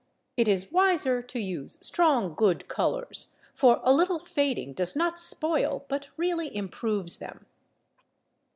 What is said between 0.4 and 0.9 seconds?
is